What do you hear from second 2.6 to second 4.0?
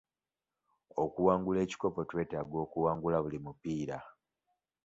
okuwangula buli mupiira.